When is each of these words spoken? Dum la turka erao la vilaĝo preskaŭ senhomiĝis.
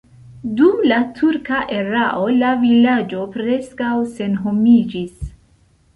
Dum 0.59 0.79
la 0.91 0.97
turka 1.19 1.59
erao 1.81 2.25
la 2.37 2.55
vilaĝo 2.63 3.27
preskaŭ 3.37 3.93
senhomiĝis. 4.19 5.33